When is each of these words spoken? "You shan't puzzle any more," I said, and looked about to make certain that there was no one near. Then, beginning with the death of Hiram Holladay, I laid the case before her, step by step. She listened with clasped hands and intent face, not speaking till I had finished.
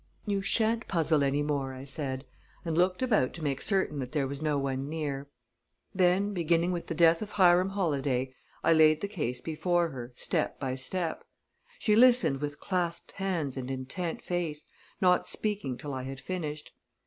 "You 0.25 0.41
shan't 0.41 0.87
puzzle 0.87 1.23
any 1.23 1.43
more," 1.43 1.75
I 1.75 1.83
said, 1.83 2.25
and 2.65 2.75
looked 2.75 3.03
about 3.03 3.33
to 3.35 3.43
make 3.43 3.61
certain 3.61 3.99
that 3.99 4.13
there 4.13 4.25
was 4.25 4.41
no 4.41 4.57
one 4.57 4.89
near. 4.89 5.29
Then, 5.93 6.33
beginning 6.33 6.71
with 6.71 6.87
the 6.87 6.95
death 6.95 7.21
of 7.21 7.33
Hiram 7.33 7.69
Holladay, 7.69 8.33
I 8.63 8.73
laid 8.73 9.01
the 9.01 9.07
case 9.07 9.41
before 9.41 9.89
her, 9.89 10.11
step 10.15 10.59
by 10.59 10.73
step. 10.73 11.23
She 11.77 11.95
listened 11.95 12.41
with 12.41 12.59
clasped 12.59 13.11
hands 13.11 13.55
and 13.57 13.69
intent 13.69 14.23
face, 14.23 14.65
not 15.01 15.27
speaking 15.27 15.77
till 15.77 15.93
I 15.93 16.01
had 16.01 16.19
finished. 16.19 16.71